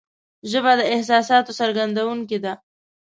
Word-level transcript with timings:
ژبه 0.51 0.71
د 0.79 0.81
احساساتو 0.95 1.51
څرګندونکې 1.59 2.37
ده 2.43 2.53